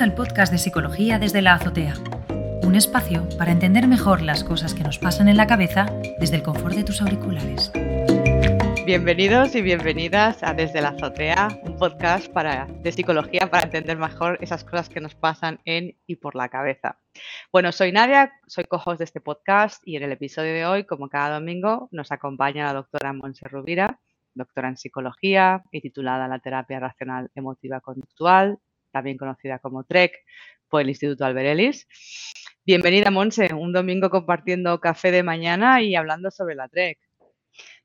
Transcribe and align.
Al 0.00 0.14
podcast 0.14 0.52
de 0.52 0.58
Psicología 0.58 1.18
desde 1.18 1.42
la 1.42 1.54
Azotea, 1.54 1.94
un 2.62 2.76
espacio 2.76 3.28
para 3.36 3.50
entender 3.50 3.88
mejor 3.88 4.22
las 4.22 4.44
cosas 4.44 4.72
que 4.72 4.84
nos 4.84 4.96
pasan 4.96 5.28
en 5.28 5.36
la 5.36 5.48
cabeza 5.48 5.86
desde 6.20 6.36
el 6.36 6.44
confort 6.44 6.76
de 6.76 6.84
tus 6.84 7.02
auriculares. 7.02 7.72
Bienvenidos 8.86 9.56
y 9.56 9.62
bienvenidas 9.62 10.44
a 10.44 10.54
Desde 10.54 10.82
la 10.82 10.90
Azotea, 10.90 11.48
un 11.64 11.76
podcast 11.76 12.32
para, 12.32 12.66
de 12.66 12.92
psicología 12.92 13.50
para 13.50 13.64
entender 13.64 13.98
mejor 13.98 14.38
esas 14.40 14.62
cosas 14.62 14.88
que 14.88 15.00
nos 15.00 15.16
pasan 15.16 15.58
en 15.64 15.96
y 16.06 16.14
por 16.14 16.36
la 16.36 16.48
cabeza. 16.48 17.00
Bueno, 17.50 17.72
soy 17.72 17.90
Nadia, 17.90 18.32
soy 18.46 18.64
co-host 18.64 18.98
de 18.98 19.04
este 19.04 19.20
podcast 19.20 19.82
y 19.84 19.96
en 19.96 20.04
el 20.04 20.12
episodio 20.12 20.52
de 20.52 20.64
hoy, 20.64 20.84
como 20.84 21.08
cada 21.08 21.40
domingo, 21.40 21.88
nos 21.90 22.12
acompaña 22.12 22.66
la 22.66 22.74
doctora 22.74 23.12
Monse 23.12 23.48
Rubira, 23.48 23.98
doctora 24.34 24.68
en 24.68 24.76
psicología 24.76 25.64
y 25.72 25.80
titulada 25.80 26.28
la 26.28 26.38
terapia 26.38 26.78
racional 26.78 27.30
emotiva 27.34 27.80
conductual, 27.80 28.60
también 28.98 29.16
conocida 29.16 29.60
como 29.60 29.84
TREC 29.84 30.12
por 30.68 30.80
el 30.80 30.88
Instituto 30.88 31.24
Alberelis. 31.24 31.86
Bienvenida, 32.66 33.12
Monse, 33.12 33.54
un 33.54 33.72
domingo 33.72 34.10
compartiendo 34.10 34.80
café 34.80 35.12
de 35.12 35.22
mañana 35.22 35.80
y 35.82 35.94
hablando 35.94 36.32
sobre 36.32 36.56
la 36.56 36.66
TREC. 36.66 36.98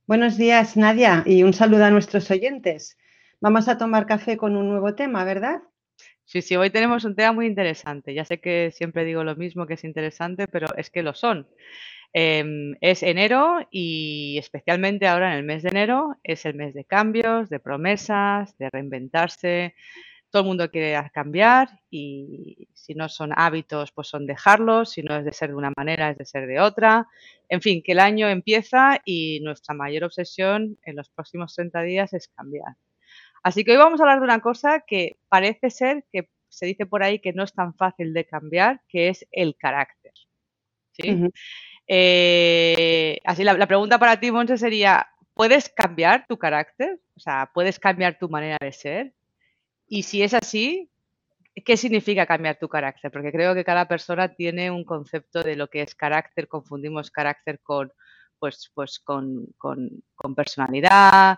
Buenos 0.07 0.37
días, 0.37 0.75
Nadia, 0.75 1.21
y 1.27 1.43
un 1.43 1.53
saludo 1.53 1.85
a 1.85 1.91
nuestros 1.91 2.31
oyentes. 2.31 2.97
Vamos 3.39 3.67
a 3.67 3.77
tomar 3.77 4.07
café 4.07 4.37
con 4.37 4.57
un 4.57 4.67
nuevo 4.67 4.95
tema, 4.95 5.23
¿verdad? 5.23 5.61
Sí, 6.25 6.41
sí, 6.41 6.55
hoy 6.55 6.71
tenemos 6.71 7.05
un 7.05 7.15
tema 7.15 7.31
muy 7.31 7.45
interesante. 7.45 8.15
Ya 8.15 8.25
sé 8.25 8.39
que 8.39 8.71
siempre 8.71 9.05
digo 9.05 9.23
lo 9.23 9.35
mismo, 9.35 9.67
que 9.67 9.75
es 9.75 9.83
interesante, 9.83 10.47
pero 10.47 10.65
es 10.77 10.89
que 10.89 11.03
lo 11.03 11.13
son. 11.13 11.47
Em, 12.11 12.75
es 12.81 13.03
enero 13.03 13.67
y 13.69 14.37
especialmente 14.39 15.07
ahora 15.07 15.33
en 15.33 15.37
el 15.37 15.43
mes 15.43 15.61
de 15.61 15.69
enero 15.69 16.15
es 16.23 16.45
el 16.45 16.55
mes 16.55 16.73
de 16.73 16.85
cambios, 16.85 17.49
de 17.49 17.59
promesas, 17.59 18.57
de 18.57 18.71
reinventarse. 18.71 19.75
Todo 20.33 20.41
el 20.41 20.47
mundo 20.47 20.71
quiere 20.71 20.99
cambiar 21.13 21.69
y 21.91 22.67
si 22.73 22.95
no 22.95 23.07
son 23.07 23.33
hábitos, 23.35 23.91
pues 23.91 24.07
son 24.07 24.25
dejarlos. 24.25 24.89
Si 24.89 25.03
no 25.03 25.15
es 25.15 25.25
de 25.25 25.31
ser 25.31 25.49
de 25.49 25.55
una 25.55 25.71
manera, 25.77 26.09
es 26.09 26.17
de 26.17 26.25
ser 26.25 26.47
de 26.47 26.59
otra. 26.59 27.07
En 27.49 27.61
fin, 27.61 27.83
que 27.83 27.91
el 27.91 27.99
año 27.99 28.27
empieza 28.27 28.99
y 29.05 29.41
nuestra 29.41 29.75
mayor 29.75 30.05
obsesión 30.05 30.79
en 30.85 30.95
los 30.95 31.11
próximos 31.11 31.53
30 31.53 31.83
días 31.83 32.13
es 32.13 32.29
cambiar. 32.29 32.77
Así 33.43 33.63
que 33.63 33.73
hoy 33.73 33.77
vamos 33.77 33.99
a 33.99 34.05
hablar 34.05 34.21
de 34.21 34.23
una 34.23 34.39
cosa 34.39 34.79
que 34.79 35.17
parece 35.29 35.69
ser 35.69 36.03
que 36.11 36.29
se 36.49 36.65
dice 36.65 36.87
por 36.87 37.03
ahí 37.03 37.19
que 37.19 37.33
no 37.33 37.43
es 37.43 37.53
tan 37.53 37.75
fácil 37.75 38.11
de 38.11 38.25
cambiar, 38.25 38.81
que 38.89 39.09
es 39.09 39.27
el 39.31 39.55
carácter. 39.55 40.13
¿sí? 40.93 41.29
Eh, 41.85 43.19
así 43.23 43.43
la, 43.43 43.67
pregunta 43.67 43.99
para 43.99 44.19
ti, 44.19 44.31
Monse, 44.31 44.57
sería, 44.57 45.09
¿puedes 45.35 45.69
cambiar 45.69 46.25
tu 46.25 46.39
carácter? 46.39 46.99
O 47.15 47.19
sea, 47.19 47.51
¿puedes 47.53 47.77
cambiar 47.77 48.17
tu 48.17 48.29
manera 48.29 48.57
de 48.59 48.71
ser? 48.71 49.13
Y 49.93 50.01
si 50.01 50.23
es 50.23 50.33
así, 50.33 50.89
¿qué 51.63 51.77
significa 51.77 52.25
cambiar 52.25 52.57
tu 52.57 52.67
carácter? 52.67 53.11
Porque 53.11 53.31
creo 53.31 53.53
que 53.53 53.63
cada 53.63 53.87
persona 53.87 54.33
tiene 54.33 54.71
un 54.71 54.83
concepto 54.83 55.43
de 55.43 55.55
lo 55.55 55.69
que 55.69 55.83
es 55.83 55.93
carácter, 55.93 56.47
confundimos 56.47 57.11
carácter 57.11 57.59
con, 57.59 57.93
pues, 58.39 58.71
pues 58.73 58.99
con, 58.99 59.53
personalidad, 60.35 61.37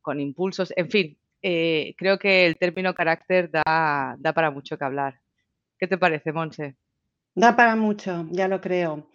con 0.00 0.18
impulsos, 0.18 0.72
en 0.74 0.90
fin, 0.90 1.16
eh, 1.42 1.94
creo 1.96 2.18
que 2.18 2.44
el 2.44 2.56
término 2.56 2.92
carácter 2.92 3.48
da, 3.52 4.16
da 4.18 4.32
para 4.32 4.50
mucho 4.50 4.76
que 4.76 4.84
hablar. 4.84 5.20
¿Qué 5.78 5.86
te 5.86 5.98
parece, 5.98 6.32
Monse? 6.32 6.74
Da 7.36 7.54
para 7.54 7.76
mucho, 7.76 8.26
ya 8.32 8.48
lo 8.48 8.60
creo. 8.60 9.08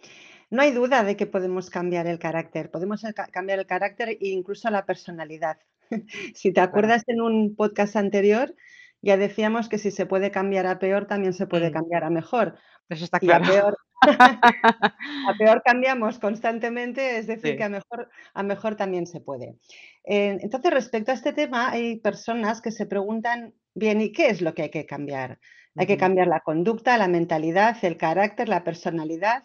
No 0.48 0.62
hay 0.62 0.70
duda 0.70 1.04
de 1.04 1.14
que 1.14 1.26
podemos 1.26 1.68
cambiar 1.68 2.06
el 2.06 2.18
carácter, 2.18 2.70
podemos 2.70 3.02
cambiar 3.32 3.58
el 3.58 3.66
carácter 3.66 4.08
e 4.08 4.28
incluso 4.28 4.70
la 4.70 4.86
personalidad. 4.86 5.58
Si 6.34 6.52
te 6.52 6.60
acuerdas 6.60 7.04
en 7.06 7.20
un 7.20 7.54
podcast 7.56 7.96
anterior, 7.96 8.54
ya 9.02 9.16
decíamos 9.16 9.68
que 9.68 9.78
si 9.78 9.90
se 9.90 10.06
puede 10.06 10.30
cambiar 10.30 10.66
a 10.66 10.78
peor, 10.78 11.06
también 11.06 11.32
se 11.32 11.46
puede 11.46 11.70
cambiar 11.70 12.04
a 12.04 12.10
mejor. 12.10 12.58
Eso 12.88 13.04
está 13.04 13.20
claro. 13.20 13.44
a 13.44 13.48
peor, 13.48 13.78
a 14.02 15.34
peor 15.38 15.62
cambiamos 15.64 16.18
constantemente, 16.18 17.18
es 17.18 17.26
decir, 17.26 17.56
que 17.56 17.64
a 17.64 17.68
mejor, 17.68 18.08
a 18.34 18.42
mejor 18.42 18.76
también 18.76 19.06
se 19.06 19.20
puede. 19.20 19.56
Eh, 20.04 20.38
entonces, 20.40 20.72
respecto 20.72 21.12
a 21.12 21.14
este 21.14 21.32
tema, 21.32 21.70
hay 21.70 21.96
personas 21.96 22.60
que 22.60 22.70
se 22.70 22.86
preguntan, 22.86 23.54
bien, 23.74 24.00
¿y 24.00 24.12
qué 24.12 24.30
es 24.30 24.40
lo 24.40 24.54
que 24.54 24.62
hay 24.62 24.70
que 24.70 24.86
cambiar? 24.86 25.38
Hay 25.76 25.86
que 25.86 25.96
cambiar 25.96 26.26
la 26.26 26.40
conducta, 26.40 26.98
la 26.98 27.06
mentalidad, 27.06 27.76
el 27.82 27.96
carácter, 27.96 28.48
la 28.48 28.64
personalidad 28.64 29.44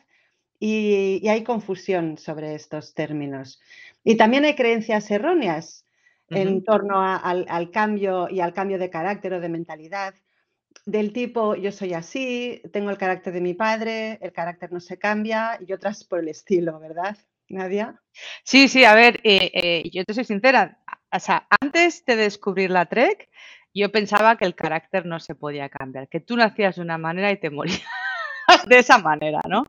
y, 0.66 1.28
hay 1.28 1.44
confusión 1.44 2.18
sobre 2.18 2.56
estos 2.56 2.94
términos. 2.94 3.62
Y 4.04 4.16
también 4.16 4.46
hay 4.46 4.56
creencias 4.56 5.12
erróneas 5.12 5.83
en 6.36 6.64
torno 6.64 7.02
al, 7.02 7.72
cambio 7.72 8.28
y 8.30 8.40
al 8.40 8.54
cambio 8.54 8.78
de 8.78 8.90
carácter 8.90 9.34
o 9.34 9.40
de 9.40 9.50
mentalidad, 9.50 10.14
del 10.86 11.14
tipo 11.14 11.56
yo 11.56 11.72
soy 11.72 11.94
así, 11.94 12.62
tengo 12.72 12.90
el 12.90 12.98
carácter 12.98 13.34
de 13.34 13.42
mi 13.42 13.54
padre, 13.54 14.18
el 14.22 14.34
carácter 14.34 14.72
no 14.72 14.80
se 14.80 14.98
cambia 14.98 15.60
y 15.66 15.72
otras 15.74 16.04
por 16.04 16.20
el 16.20 16.28
estilo, 16.28 16.80
¿verdad, 16.80 17.18
Nadia? 17.50 18.02
Sí, 18.44 18.68
sí, 18.68 18.84
a 18.84 18.94
ver, 18.94 19.20
eh, 19.24 19.52
eh, 19.54 19.90
yo 19.92 20.04
te 20.04 20.14
soy 20.14 20.26
sincera, 20.26 20.80
o 21.12 21.20
sea, 21.20 21.48
antes 21.62 22.04
de 22.06 22.16
descubrir 22.16 22.72
la 22.72 22.86
TREC, 22.86 23.30
yo 23.74 23.92
pensaba 23.92 24.38
que 24.38 24.46
el 24.46 24.56
carácter 24.56 25.06
no 25.06 25.20
se 25.20 25.36
podía 25.36 25.70
cambiar, 25.70 26.08
que 26.08 26.20
tú 26.20 26.36
nacías 26.36 26.76
de 26.76 26.82
una 26.82 26.98
manera 26.98 27.32
y 27.32 27.40
te 27.40 27.50
morías 27.50 27.82
de 28.68 28.80
esa 28.80 28.98
manera, 28.98 29.42
¿no? 29.48 29.66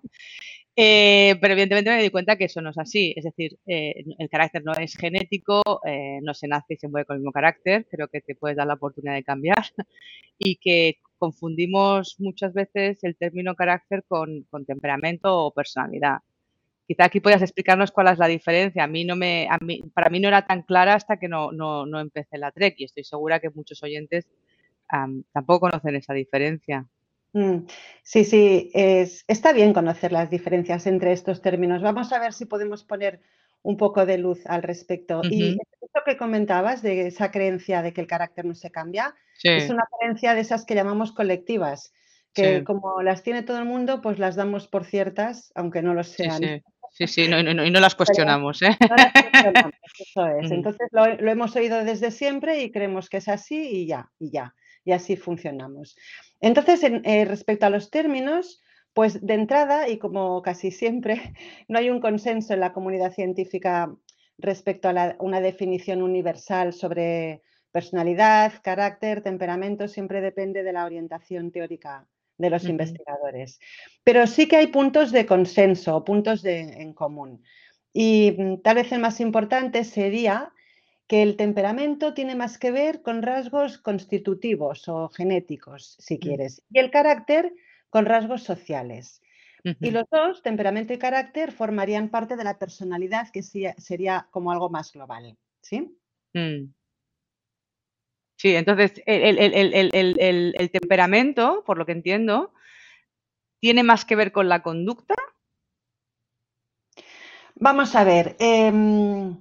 Eh, 0.77 1.37
pero 1.41 1.53
evidentemente 1.53 1.91
me 1.91 2.03
di 2.03 2.11
cuenta 2.11 2.37
que 2.37 2.47
eso 2.47 2.61
no 2.61 2.71
es 2.71 2.79
así. 2.79 3.15
Es 3.17 3.25
decir, 3.25 3.59
eh, 3.67 4.05
el 4.19 4.29
carácter 4.29 4.65
no 4.65 4.73
es 4.73 4.97
genético, 4.97 5.63
eh, 5.87 6.19
no 6.23 6.35
se 6.35 6.49
nace 6.49 6.75
y 6.75 6.77
se 6.77 6.89
mueve 6.89 7.07
con 7.07 7.15
el 7.17 7.21
mismo 7.21 7.33
carácter. 7.33 7.87
Creo 7.91 8.09
que 8.09 8.21
te 8.21 8.35
puedes 8.35 8.57
dar 8.57 8.67
la 8.67 8.75
oportunidad 8.75 9.15
de 9.15 9.25
cambiar 9.25 9.57
y 10.39 10.57
que 10.57 10.99
confundimos 11.19 12.17
muchas 12.19 12.53
veces 12.53 13.03
el 13.05 13.17
término 13.17 13.55
carácter 13.55 14.05
con, 14.09 14.43
con 14.51 14.67
temperamento 14.67 15.47
o 15.47 15.53
personalidad. 15.53 16.19
Quizá 16.87 17.05
aquí 17.07 17.21
puedas 17.21 17.41
explicarnos 17.43 17.93
cuál 17.93 18.09
es 18.09 18.19
la 18.19 18.27
diferencia. 18.29 18.85
A 18.85 18.87
mí 18.87 19.05
no 19.05 19.17
me, 19.17 19.47
a 19.49 19.59
mí, 19.59 19.81
para 19.95 20.11
mí 20.11 20.21
no 20.21 20.29
era 20.29 20.47
tan 20.47 20.63
clara 20.63 20.95
hasta 20.95 21.19
que 21.19 21.29
no, 21.29 21.53
no, 21.53 22.01
empecé 22.01 22.37
la 22.37 22.53
TREC 22.53 22.75
y 22.79 22.85
estoy 22.85 23.05
segura 23.05 23.41
que 23.41 23.51
muchos 23.51 23.83
oyentes 23.83 24.27
tampoco 25.33 25.61
conocen 25.61 25.97
esa 25.97 26.13
diferencia. 26.13 26.87
Mm, 27.35 27.67
sí, 28.03 28.25
sí, 28.25 28.71
es, 28.73 29.25
está 29.29 29.53
bien 29.53 29.75
conocer 29.75 30.13
las 30.13 30.31
diferencias 30.31 30.87
entre 30.87 31.13
estos 31.13 31.43
términos. 31.43 31.83
Vamos 31.83 32.13
a 32.13 32.19
ver 32.21 32.33
si 32.33 32.47
podemos 32.47 32.85
poner 32.85 33.21
un 33.63 33.77
poco 33.77 34.07
de 34.07 34.19
luz 34.19 34.47
al 34.47 34.63
respecto. 34.63 35.21
Y 35.29 35.59
esto 35.81 36.01
que 36.07 36.17
comentabas 36.17 36.81
de 36.81 37.09
esa 37.09 37.31
creencia 37.31 37.83
de 37.83 37.93
que 37.93 38.01
el 38.01 38.07
carácter 38.07 38.45
no 38.45 38.55
se 38.55 38.71
cambia, 38.71 39.15
es 39.43 39.69
una 39.69 39.85
creencia 39.99 40.35
de 40.35 40.41
esas 40.41 40.65
que 40.65 40.75
llamamos 40.75 41.13
colectivas, 41.13 41.93
que 42.33 42.63
como 42.63 43.03
las 43.03 43.23
tiene 43.23 43.43
todo 43.43 43.59
el 43.59 43.65
mundo, 43.65 44.01
pues 44.01 44.19
las 44.19 44.37
damos 44.37 44.69
por 44.69 44.85
ciertas, 44.85 45.51
aunque 45.55 45.83
no 45.83 45.93
lo 45.93 46.05
sean. 46.05 46.63
Sí, 46.91 47.09
sí, 47.09 47.29
no, 47.29 47.41
y 47.41 47.71
no 47.71 47.81
las 47.81 47.97
cuestionamos. 47.97 48.63
¿eh? 48.63 48.77
eso 49.99 50.27
es. 50.27 50.51
Entonces 50.53 50.89
lo, 50.93 51.07
hemos 51.07 51.57
oído 51.57 51.83
desde 51.85 52.13
siempre 52.13 52.63
y 52.63 52.71
creemos 52.71 53.09
que 53.09 53.17
es 53.17 53.29
así 53.29 53.57
y 53.57 53.87
ya, 53.87 54.11
y 54.21 54.31
ya. 54.31 54.55
Y 54.85 54.93
así 54.93 55.17
funcionamos. 55.17 55.97
Entonces, 56.41 56.81
eh, 56.83 57.25
respecto 57.25 57.67
a 57.67 57.71
los 57.71 57.91
términos, 57.91 58.63
pues 58.93 59.25
de 59.27 59.35
entrada, 59.35 59.89
y 59.89 59.99
como 59.99 60.43
casi 60.43 60.71
siempre, 60.71 61.35
no 61.69 61.79
hay 61.79 61.91
un 61.91 62.01
consenso 62.01 62.55
en 62.55 62.61
la 62.61 62.73
comunidad 62.73 63.13
científica 63.13 63.95
respecto 64.39 64.89
a 64.89 65.17
una 65.21 65.41
definición 65.41 66.03
universal 66.03 66.73
sobre 66.73 67.43
personalidad, 67.73 68.53
carácter, 68.63 69.23
temperamento, 69.23 69.89
siempre 69.89 70.21
depende 70.21 70.63
de 70.63 70.73
la 70.73 70.85
orientación 70.85 71.51
teórica 71.51 72.07
de 72.39 72.51
los 72.51 72.65
investigadores. 72.65 73.59
Pero 74.05 74.27
sí 74.27 74.47
que 74.47 74.57
hay 74.57 74.69
puntos 74.69 75.13
de 75.13 75.27
consenso, 75.27 76.05
puntos 76.05 76.45
en 76.45 76.93
común. 76.93 77.43
Y 77.93 78.35
mm, 78.37 78.63
tal 78.63 78.77
vez 78.77 78.93
el 78.93 79.01
más 79.01 79.21
importante 79.21 79.85
sería 79.85 80.53
que 81.07 81.23
el 81.23 81.37
temperamento 81.37 82.15
tiene 82.15 82.35
más 82.35 82.59
que 82.59 82.71
ver 82.71 83.03
con 83.03 83.23
rasgos 83.23 83.79
constitutivos 83.79 84.89
o 84.89 85.09
genéticos, 85.09 85.97
si 85.99 86.17
mm. 86.17 86.19
quieres, 86.19 86.63
y 86.71 86.79
el 86.79 86.91
carácter 86.91 87.53
con 87.91 88.07
rasgos 88.07 88.43
sociales. 88.43 89.21
Y 89.81 89.93
los 89.93 90.05
dos, 90.11 90.43
temperamento 90.43 90.93
y 90.93 90.99
carácter, 90.99 91.51
formarían 91.51 92.11
parte 92.11 92.37
de 92.37 92.45
la 92.45 92.59
personalidad, 92.59 93.31
que 93.31 93.43
sería 93.43 94.29
como 94.31 94.53
algo 94.53 94.69
más 94.69 94.93
global. 94.93 95.39
¿Sí? 95.63 95.97
Mm. 96.35 96.67
Sí, 98.37 98.55
entonces 98.55 99.03
el, 99.07 100.71
temperamento, 100.71 101.63
por 101.65 101.79
lo 101.79 101.87
que 101.87 101.93
entiendo, 101.93 102.53
tiene 103.59 103.83
más 103.83 104.05
que 104.05 104.17
ver 104.17 104.33
con 104.33 104.51
la 104.51 104.63
conducta. 104.63 105.15
Vamos 107.55 107.95
a 107.95 108.05
ver. 108.05 108.37
Em, 108.39 109.35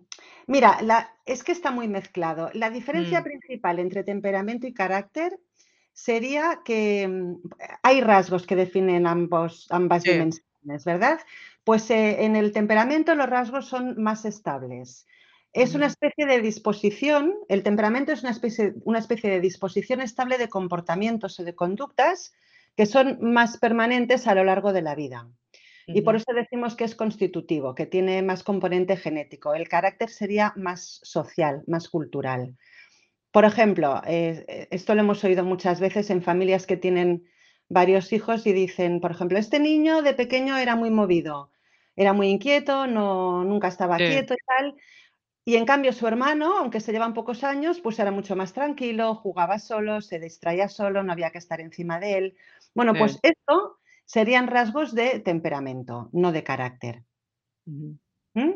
mira, 0.47 0.79
es 1.25 1.43
que 1.43 1.51
está 1.51 1.71
muy 1.71 1.87
mezclado. 1.87 2.49
La 2.53 2.69
diferencia 2.69 3.21
mm. 3.21 3.23
principal 3.23 3.79
entre 3.79 4.03
temperamento 4.03 4.67
y 4.67 4.73
carácter 4.73 5.39
sería 5.93 6.61
que 6.65 7.03
em, 7.03 7.37
hay 7.83 8.01
rasgos 8.01 8.45
que 8.45 8.55
definen 8.55 9.07
ambos, 9.07 9.67
ambas 9.69 10.03
dimensiones, 10.03 10.85
¿verdad? 10.85 11.19
Pues 11.63 11.89
eh, 11.91 12.25
en 12.25 12.35
el 12.35 12.51
temperamento 12.51 13.15
los 13.15 13.29
rasgos 13.29 13.67
son 13.67 14.01
más 14.01 14.25
estables. 14.25 15.05
Es 15.53 15.75
una 15.75 15.85
especie 15.85 16.25
de 16.25 16.41
disposición, 16.41 17.35
el 17.47 17.61
temperamento 17.61 18.11
es 18.11 18.23
una 18.23 18.31
especie, 18.31 18.73
una 18.85 18.97
especie 18.97 19.29
de 19.29 19.39
disposición 19.39 20.01
estable 20.01 20.39
de 20.39 20.49
comportamientos 20.49 21.39
o 21.39 21.43
de 21.43 21.53
conductas 21.53 22.33
que 22.75 22.87
son 22.87 23.19
más 23.21 23.59
permanentes 23.59 24.25
a 24.25 24.33
lo 24.33 24.43
largo 24.43 24.73
de 24.73 24.81
la 24.81 24.95
vida. 24.95 25.27
Y 25.87 26.01
por 26.01 26.15
eso 26.15 26.31
decimos 26.33 26.75
que 26.75 26.83
es 26.83 26.95
constitutivo, 26.95 27.75
que 27.75 27.85
tiene 27.85 28.21
más 28.21 28.43
componente 28.43 28.95
genético. 28.97 29.53
El 29.53 29.67
carácter 29.67 30.09
sería 30.09 30.53
más 30.55 30.99
social, 31.03 31.63
más 31.67 31.89
cultural. 31.89 32.55
Por 33.31 33.45
ejemplo, 33.45 34.01
eh, 34.05 34.45
eh, 34.47 34.67
esto 34.71 34.93
lo 34.93 35.01
hemos 35.01 35.23
oído 35.23 35.43
muchas 35.43 35.79
veces 35.79 36.09
en 36.09 36.21
familias 36.21 36.67
que 36.67 36.77
tienen 36.77 37.25
varios 37.67 38.13
hijos 38.13 38.45
y 38.45 38.53
dicen, 38.53 39.01
por 39.01 39.11
ejemplo, 39.11 39.37
este 39.37 39.59
niño 39.59 40.01
de 40.01 40.13
pequeño 40.13 40.57
era 40.57 40.75
muy 40.75 40.91
movido, 40.91 41.51
era 41.95 42.13
muy 42.13 42.27
inquieto, 42.27 42.87
no, 42.87 43.43
nunca 43.43 43.67
estaba 43.67 43.97
quieto 43.97 44.35
y 44.35 44.37
tal. 44.45 44.75
Y 45.45 45.55
en 45.55 45.65
cambio 45.65 45.91
su 45.91 46.07
hermano, 46.07 46.57
aunque 46.57 46.79
se 46.79 46.91
llevan 46.91 47.13
pocos 47.13 47.43
años, 47.43 47.81
pues 47.81 47.99
era 47.99 48.11
mucho 48.11 48.35
más 48.35 48.53
tranquilo, 48.53 49.15
jugaba 49.15 49.59
solo, 49.59 49.99
se 49.99 50.19
distraía 50.19 50.69
solo, 50.69 51.03
no 51.03 51.11
había 51.11 51.31
que 51.31 51.37
estar 51.39 51.59
encima 51.59 51.99
de 51.99 52.17
él. 52.17 52.37
Bueno, 52.73 52.93
pues 52.93 53.19
esto 53.23 53.79
serían 54.05 54.47
rasgos 54.47 54.93
de 54.93 55.19
temperamento, 55.19 56.09
no 56.13 56.31
de 56.31 56.43
carácter. 56.43 57.03
¿Mm? 57.65 58.51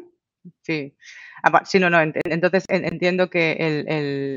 Sí. 0.62 0.96
Ah, 1.44 1.64
sí, 1.66 1.80
no, 1.80 1.90
no. 1.90 2.00
Entonces 2.02 2.66
entiendo 2.70 3.30
que 3.30 3.54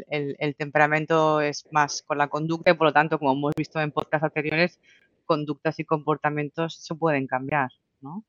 el, 0.09 0.55
temperamento 0.57 1.41
es 1.41 1.67
más 1.71 2.03
con 2.03 2.19
la 2.19 2.29
conducta 2.29 2.71
y 2.71 2.75
por 2.75 2.89
lo 2.89 2.93
tanto, 2.93 3.19
como 3.19 3.33
hemos 3.33 3.55
visto 3.57 3.81
en 3.81 3.93
podcast 3.93 4.25
anteriores, 4.25 4.79
conductas 5.25 5.79
y 5.79 5.85
comportamientos 5.85 6.77
se 6.77 6.95
pueden 6.95 7.27
cambiar, 7.27 7.71
¿no? 8.01 8.25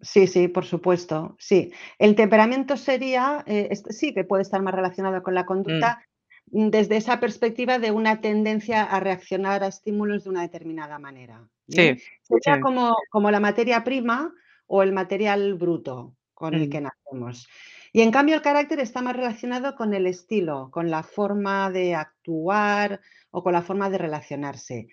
Sí, 0.00 0.26
sí, 0.28 0.48
por 0.48 0.64
supuesto. 0.64 1.36
Sí. 1.38 1.72
El 1.98 2.14
temperamento 2.14 2.76
sería, 2.76 3.42
eh, 3.46 3.68
sí, 3.90 4.14
que 4.14 4.24
puede 4.24 4.42
estar 4.42 4.62
más 4.62 4.74
relacionado 4.74 5.22
con 5.22 5.34
la 5.34 5.42
mm. 5.42 5.46
conducta 5.46 6.07
desde 6.50 6.96
esa 6.96 7.20
perspectiva 7.20 7.78
de 7.78 7.90
una 7.90 8.20
tendencia 8.20 8.84
a 8.84 9.00
reaccionar 9.00 9.62
a 9.62 9.68
estímulos 9.68 10.24
de 10.24 10.30
una 10.30 10.42
determinada 10.42 10.98
manera. 10.98 11.48
Sí. 11.68 11.96
Sería 12.22 12.60
Como, 12.60 12.96
como 13.10 13.30
la 13.30 13.40
materia 13.40 13.84
prima 13.84 14.32
o 14.66 14.82
el 14.82 14.92
material 14.92 15.54
bruto 15.54 16.14
con 16.34 16.54
el 16.54 16.70
que 16.70 16.80
mm. 16.80 16.84
nacemos. 16.84 17.48
Y 17.92 18.02
en 18.02 18.10
cambio 18.10 18.36
el 18.36 18.42
carácter 18.42 18.80
está 18.80 19.02
más 19.02 19.16
relacionado 19.16 19.74
con 19.74 19.94
el 19.94 20.06
estilo, 20.06 20.70
con 20.70 20.90
la 20.90 21.02
forma 21.02 21.70
de 21.70 21.94
actuar 21.94 23.00
o 23.30 23.42
con 23.42 23.52
la 23.52 23.62
forma 23.62 23.90
de 23.90 23.98
relacionarse. 23.98 24.88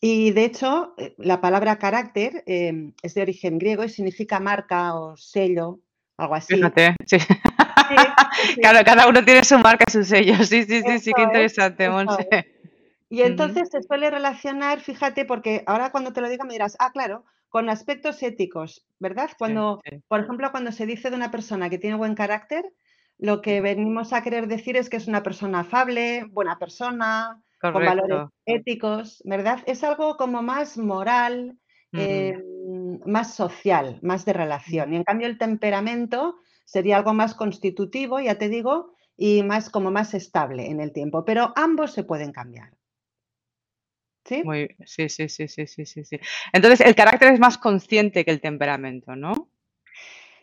Y 0.00 0.30
de 0.30 0.44
hecho, 0.46 0.94
eh, 0.96 1.14
la 1.18 1.40
palabra 1.40 1.78
carácter 1.78 2.42
em, 2.46 2.94
es 3.02 3.14
de 3.14 3.22
origen 3.22 3.58
griego 3.58 3.84
y 3.84 3.88
significa 3.90 4.40
marca 4.40 4.94
o 4.94 5.16
sello, 5.16 5.80
algo 6.16 6.34
así. 6.34 6.54
Fíjate, 6.54 6.96
sí. 7.06 7.18
Claro, 8.60 8.84
cada 8.84 9.08
uno 9.08 9.24
tiene 9.24 9.44
su 9.44 9.58
marca 9.58 9.84
y 9.88 9.90
su 9.90 10.04
sello. 10.04 10.36
Sí, 10.44 10.64
sí, 10.64 10.82
sí, 10.82 10.98
sí, 10.98 11.12
qué 11.14 11.22
interesante, 11.22 11.88
Y 13.08 13.22
entonces 13.22 13.68
se 13.70 13.82
suele 13.82 14.10
relacionar, 14.10 14.80
fíjate, 14.80 15.24
porque 15.24 15.62
ahora 15.66 15.90
cuando 15.90 16.12
te 16.12 16.20
lo 16.20 16.28
diga 16.28 16.44
me 16.44 16.52
dirás, 16.52 16.76
ah, 16.78 16.90
claro, 16.92 17.24
con 17.48 17.68
aspectos 17.68 18.22
éticos, 18.22 18.86
¿verdad? 18.98 19.30
Cuando, 19.36 19.80
por 20.08 20.20
ejemplo, 20.20 20.50
cuando 20.52 20.72
se 20.72 20.86
dice 20.86 21.10
de 21.10 21.16
una 21.16 21.30
persona 21.30 21.68
que 21.68 21.78
tiene 21.78 21.96
buen 21.96 22.14
carácter, 22.14 22.64
lo 23.18 23.42
que 23.42 23.60
venimos 23.60 24.12
a 24.12 24.22
querer 24.22 24.46
decir 24.46 24.76
es 24.76 24.88
que 24.88 24.96
es 24.96 25.08
una 25.08 25.22
persona 25.22 25.60
afable, 25.60 26.24
buena 26.30 26.58
persona, 26.58 27.42
con 27.60 27.74
valores 27.74 28.28
éticos, 28.46 29.22
¿verdad? 29.24 29.58
Es 29.66 29.84
algo 29.84 30.16
como 30.16 30.42
más 30.42 30.78
moral, 30.78 31.58
em, 31.92 33.00
más 33.04 33.34
social, 33.34 33.98
más 34.02 34.24
de 34.24 34.32
relación. 34.32 34.94
Y 34.94 34.96
en 34.96 35.04
cambio 35.04 35.26
el 35.26 35.36
temperamento 35.36 36.36
sería 36.70 36.98
algo 36.98 37.14
más 37.14 37.34
constitutivo, 37.34 38.20
ya 38.20 38.36
te 38.36 38.48
digo, 38.48 38.94
y 39.16 39.42
más 39.42 39.70
como 39.70 39.90
más 39.90 40.14
estable 40.14 40.70
en 40.70 40.80
el 40.80 40.92
tiempo. 40.92 41.24
Pero 41.24 41.52
ambos 41.56 41.92
se 41.92 42.04
pueden 42.04 42.30
cambiar. 42.30 42.70
¿Sí? 44.24 44.44
sí, 44.84 45.08
sí, 45.08 45.28
sí, 45.28 45.48
sí, 45.48 45.66
sí, 45.66 46.04
sí. 46.04 46.20
Entonces, 46.52 46.86
el 46.86 46.94
carácter 46.94 47.32
es 47.32 47.40
más 47.40 47.58
consciente 47.58 48.24
que 48.24 48.30
el 48.30 48.40
temperamento, 48.40 49.16
¿no? 49.16 49.50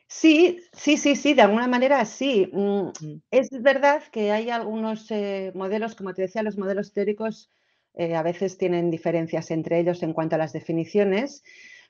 Sí, 0.10 0.60
sí, 0.74 0.98
sí, 0.98 1.16
sí, 1.16 1.34
de 1.34 1.44
alguna 1.44 1.68
manera 1.68 2.04
sí. 2.04 2.50
Mm, 2.52 2.90
mm. 2.90 3.22
Es 3.32 3.50
verdad 3.62 4.04
que 4.12 4.34
hay 4.34 4.50
algunos 4.50 5.10
eh, 5.12 5.54
modelos, 5.56 5.96
como 5.96 6.14
te 6.14 6.24
decía, 6.24 6.44
los 6.44 6.58
modelos 6.58 6.92
teóricos 6.92 7.50
eh, 7.94 8.16
a 8.16 8.24
veces 8.24 8.58
tienen 8.58 8.92
diferencias 8.92 9.50
entre 9.50 9.80
ellos 9.80 10.04
en 10.04 10.12
cuanto 10.12 10.36
a 10.36 10.40
las 10.40 10.52
definiciones, 10.52 11.44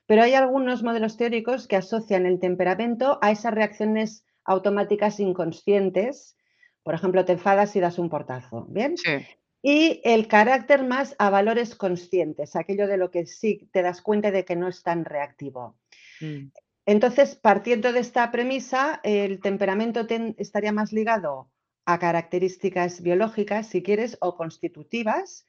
pero 0.06 0.22
hay 0.22 0.34
algunos 0.34 0.82
modelos 0.84 1.16
teóricos 1.16 1.66
que 1.66 1.76
asocian 1.76 2.24
el 2.24 2.38
temperamento 2.38 3.18
a 3.20 3.32
esas 3.32 3.52
reacciones 3.52 4.24
automáticas 4.48 5.20
inconscientes. 5.20 6.36
Por 6.82 6.94
ejemplo, 6.94 7.24
te 7.24 7.32
enfadas 7.32 7.76
y 7.76 7.80
das 7.80 7.98
un 7.98 8.08
portazo, 8.08 8.66
¿bien? 8.68 8.96
Sí. 8.96 9.24
Y 9.62 10.00
el 10.04 10.28
carácter 10.28 10.84
más 10.84 11.14
a 11.18 11.30
valores 11.30 11.74
conscientes, 11.74 12.56
aquello 12.56 12.86
de 12.86 12.96
lo 12.96 13.10
que 13.10 13.26
sí 13.26 13.68
te 13.72 13.82
das 13.82 14.00
cuenta 14.00 14.30
de 14.30 14.44
que 14.44 14.56
no 14.56 14.68
es 14.68 14.82
tan 14.82 15.04
reactivo. 15.04 15.76
Mm. 16.20 16.48
Entonces, 16.86 17.34
partiendo 17.36 17.92
de 17.92 18.00
esta 18.00 18.30
premisa, 18.30 19.00
el 19.02 19.40
temperamento 19.40 20.06
estaría 20.38 20.72
más 20.72 20.92
ligado 20.92 21.50
a 21.84 21.98
características 21.98 23.02
biológicas, 23.02 23.66
si 23.66 23.82
quieres, 23.82 24.16
o 24.20 24.36
constitutivas, 24.36 25.46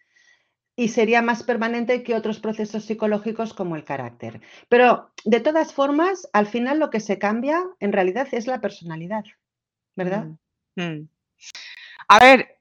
y 0.80 0.88
sería 0.88 1.22
más 1.22 1.44
permanente 1.44 2.04
que 2.04 2.16
otros 2.16 2.40
procesos 2.40 2.86
psicológicos 2.86 3.54
como 3.54 3.76
el 3.76 3.84
carácter. 3.84 4.40
Pero, 4.70 5.12
de 5.26 5.42
todas 5.42 5.74
formas, 5.74 6.30
al 6.32 6.48
final 6.48 6.80
lo 6.80 6.90
que 6.90 7.02
se 7.02 7.20
cambia 7.20 7.62
en 7.82 7.92
realidad 7.92 8.30
es 8.32 8.48
la 8.48 8.62
personalidad, 8.62 9.26
¿verdad? 9.98 10.28
Mm. 10.78 10.82
Mm. 10.82 11.10
A 12.08 12.20
ver, 12.20 12.60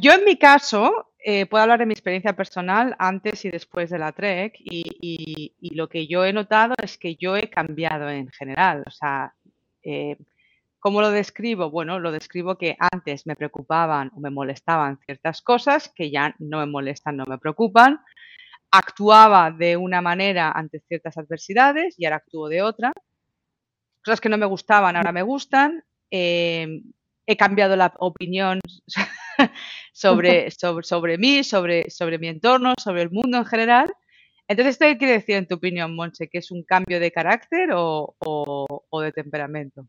yo 0.00 0.12
en 0.12 0.24
mi 0.24 0.36
caso, 0.36 1.12
eh, 1.18 1.46
puedo 1.46 1.62
hablar 1.62 1.80
de 1.80 1.86
mi 1.86 1.94
experiencia 1.94 2.36
personal 2.36 2.94
antes 3.00 3.44
y 3.44 3.50
después 3.50 3.90
de 3.90 3.98
la 3.98 4.12
TREC 4.12 4.54
y, 4.60 5.56
lo 5.74 5.88
que 5.88 6.06
yo 6.06 6.24
he 6.24 6.32
notado 6.32 6.76
es 6.80 6.96
que 6.96 7.16
yo 7.16 7.36
he 7.36 7.50
cambiado 7.50 8.10
en 8.10 8.28
general. 8.30 8.84
O 8.86 8.92
sea, 8.92 9.34
eh, 9.82 10.16
¿cómo 10.84 11.00
lo 11.00 11.10
describo? 11.10 11.70
Bueno, 11.70 11.98
lo 11.98 12.12
describo 12.12 12.58
que 12.58 12.76
antes 12.78 13.26
me 13.26 13.36
preocupaban 13.36 14.10
o 14.14 14.20
me 14.20 14.28
molestaban 14.28 14.98
ciertas 15.06 15.40
cosas 15.40 15.90
que 15.94 16.10
ya 16.10 16.34
no 16.38 16.58
me 16.58 16.66
molestan, 16.66 17.16
no 17.16 17.24
me 17.26 17.38
preocupan. 17.38 18.00
Actuaba 18.70 19.50
de 19.50 19.78
una 19.78 20.02
manera 20.02 20.52
ante 20.52 20.80
ciertas 20.80 21.16
adversidades 21.16 21.94
y 21.98 22.04
ahora 22.04 22.16
actúo 22.16 22.50
de 22.50 22.60
otra. 22.60 22.92
Cosas 24.04 24.20
que 24.20 24.28
no 24.28 24.36
me 24.36 24.44
gustaban, 24.44 24.94
ahora 24.96 25.12
me 25.12 25.22
gustan. 25.22 25.82
Eh, 26.10 26.82
he 27.26 27.36
cambiado 27.38 27.76
la 27.76 27.94
opinión 27.98 28.60
sobre, 29.94 30.50
sobre, 30.50 30.84
sobre 30.84 31.16
mí, 31.16 31.44
sobre, 31.44 31.90
sobre 31.90 32.18
mi 32.18 32.28
entorno, 32.28 32.74
sobre 32.78 33.00
el 33.00 33.10
mundo 33.10 33.38
en 33.38 33.46
general. 33.46 33.90
Entonces, 34.48 34.74
¿esto 34.74 34.84
qué 34.84 34.98
quiere 34.98 35.14
decir 35.14 35.36
en 35.36 35.48
tu 35.48 35.54
opinión, 35.54 35.96
Monse? 35.96 36.28
¿Que 36.28 36.38
es 36.38 36.50
un 36.50 36.62
cambio 36.62 37.00
de 37.00 37.10
carácter 37.10 37.70
o, 37.72 38.14
de 39.02 39.12
temperamento? 39.12 39.88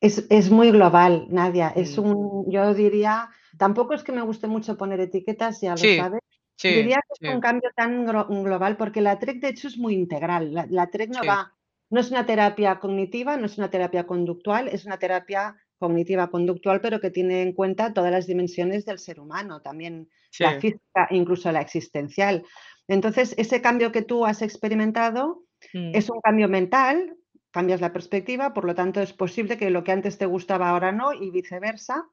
Es, 0.00 0.50
muy 0.50 0.70
global, 0.70 1.26
Nadia. 1.30 1.72
Es 1.76 1.98
un, 1.98 2.50
yo 2.50 2.72
diría, 2.74 3.28
tampoco 3.58 3.94
es 3.94 4.02
que 4.02 4.12
me 4.12 4.22
guste 4.22 4.46
mucho 4.46 4.76
poner 4.76 5.00
etiquetas, 5.00 5.60
ya 5.60 5.72
lo 5.72 5.76
sabes. 5.76 6.20
diría 6.62 6.96
que 6.96 7.26
es 7.26 7.34
un 7.34 7.40
cambio 7.40 7.70
tan 7.76 8.06
global 8.06 8.76
porque 8.76 9.00
la 9.00 9.18
TREC 9.18 9.40
de 9.40 9.48
hecho 9.48 9.68
es 9.68 9.76
muy 9.76 9.94
integral. 9.94 10.54
La, 10.54 10.66
la 10.70 10.86
TREC 10.86 11.10
no 11.10 11.20
va, 11.26 11.52
no 11.90 12.00
es 12.00 12.10
una 12.10 12.24
terapia 12.24 12.78
cognitiva, 12.78 13.36
no 13.36 13.46
es 13.46 13.58
una 13.58 13.68
terapia 13.68 14.06
conductual, 14.06 14.68
es 14.68 14.86
una 14.86 14.98
terapia 14.98 15.56
cognitiva 15.78 16.30
conductual, 16.30 16.80
pero 16.80 17.00
que 17.00 17.10
tiene 17.10 17.42
en 17.42 17.52
cuenta 17.52 17.92
todas 17.92 18.12
las 18.12 18.26
dimensiones 18.26 18.84
del 18.84 18.98
ser 18.98 19.18
humano, 19.18 19.60
también 19.60 20.08
la 20.38 20.60
física, 20.60 21.08
incluso 21.10 21.50
la 21.50 21.62
existencial. 21.62 22.44
Entonces, 22.86 23.34
ese 23.38 23.60
cambio 23.60 23.90
que 23.90 24.02
tú 24.02 24.24
has 24.26 24.42
experimentado 24.42 25.44
mm. 25.72 25.94
es 25.94 26.10
un 26.10 26.20
cambio 26.20 26.48
mental, 26.48 27.16
cambias 27.50 27.80
la 27.80 27.92
perspectiva, 27.92 28.52
por 28.54 28.64
lo 28.64 28.74
tanto 28.74 29.00
es 29.00 29.12
posible 29.12 29.56
que 29.56 29.70
lo 29.70 29.84
que 29.84 29.92
antes 29.92 30.18
te 30.18 30.26
gustaba 30.26 30.70
ahora 30.70 30.92
no 30.92 31.12
y 31.12 31.30
viceversa. 31.30 32.08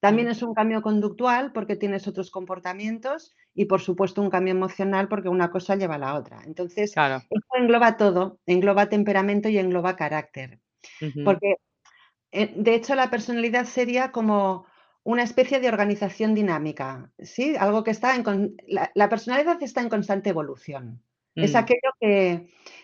También 0.00 0.26
es 0.26 0.42
un 0.42 0.52
cambio 0.52 0.82
conductual 0.82 1.52
porque 1.52 1.76
tienes 1.76 2.08
otros 2.08 2.32
comportamientos 2.32 3.36
y 3.54 3.66
por 3.66 3.80
supuesto 3.80 4.20
un 4.20 4.30
cambio 4.30 4.52
emocional 4.52 5.06
porque 5.06 5.28
una 5.28 5.52
cosa 5.52 5.76
lleva 5.76 5.94
a 5.94 5.98
la 5.98 6.14
otra. 6.14 6.42
Entonces, 6.44 6.90
esto 6.90 7.56
engloba 7.56 7.96
todo, 7.96 8.40
engloba 8.46 8.88
temperamento 8.88 9.48
y 9.48 9.58
engloba 9.58 9.94
carácter. 9.94 10.58
Porque 11.24 11.56
eh, 12.32 12.52
de 12.56 12.74
hecho, 12.74 12.94
la 12.94 13.10
personalidad 13.10 13.66
sería 13.66 14.10
como 14.10 14.66
una 15.04 15.22
especie 15.22 15.60
de 15.60 15.68
organización 15.68 16.34
dinámica, 16.34 17.12
¿sí? 17.18 17.54
Algo 17.56 17.84
que 17.84 17.90
está 17.90 18.16
en... 18.16 18.56
La, 18.66 19.08
personalidad 19.08 19.62
está 19.62 19.82
en 19.82 19.90
constante 19.90 20.30
evolución. 20.30 21.02
Es 21.34 21.54
mm. 21.54 21.56
aquello 21.56 21.90
que 22.00 22.32